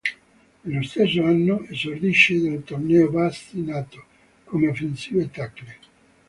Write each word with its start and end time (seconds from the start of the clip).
Nello 0.61 0.81
stesso 0.81 1.23
anno 1.23 1.63
esordisce 1.69 2.33
nel 2.33 2.63
torneo 2.63 3.11
Basi 3.11 3.61
Nato, 3.61 4.03
come 4.45 4.67
offensive 4.69 5.29
tackle. 5.29 5.75